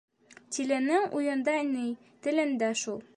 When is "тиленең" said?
0.55-1.05